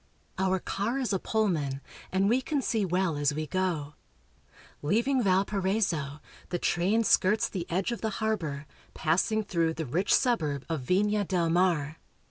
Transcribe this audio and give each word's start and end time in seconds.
Our 0.39 0.57
car 0.57 0.97
is 0.97 1.13
a 1.13 1.19
Pullman, 1.19 1.79
and 2.11 2.27
we 2.27 2.41
can 2.41 2.59
see 2.63 2.83
well 2.85 3.17
as 3.17 3.35
we 3.35 3.45
go. 3.45 3.93
Leaving 4.81 5.21
Valparaiso, 5.21 6.19
the 6.49 6.57
train 6.57 7.03
skirts 7.03 7.47
the 7.47 7.69
edge 7.69 7.91
of 7.91 8.01
the 8.01 8.09
harbor, 8.17 8.65
passing 8.95 9.43
through 9.43 9.75
the 9.75 9.85
rich 9.85 10.11
suburb 10.11 10.65
of 10.67 10.81
Vina 10.81 11.23
del 11.23 11.51
Mar. 11.51 11.97